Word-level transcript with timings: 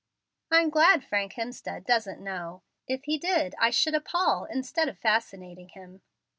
"I'm 0.49 0.71
glad 0.71 1.03
Frank 1.03 1.33
Hemstead 1.33 1.85
doesn't 1.85 2.19
know. 2.23 2.63
If 2.87 3.03
he 3.03 3.19
did, 3.19 3.53
I 3.59 3.69
should 3.69 3.93
appall 3.93 4.45
instead 4.45 4.89
of 4.89 4.97
fascinating 4.97 5.69
him." 5.69 6.01